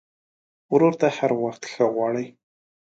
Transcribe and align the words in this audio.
ورور 0.73 0.93
ته 1.01 1.07
هر 1.17 1.31
وخت 1.43 1.63
ښه 1.71 1.85
غواړې. 1.95 2.25